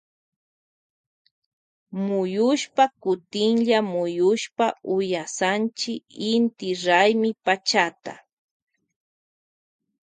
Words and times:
Muyushpa 2.05 2.83
kutinlla 3.03 3.79
muyushpa 3.91 4.65
uyansanchi 4.95 5.93
inti 6.31 6.67
raymi 6.85 7.29
pachata. 7.45 8.13